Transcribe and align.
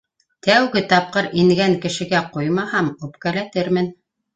Тәү 0.47 0.81
тапҡыр 0.93 1.29
ингән 1.43 1.77
кешегә 1.85 2.25
ҡуймаһам, 2.35 2.95
үпкәләтермен! 3.09 3.97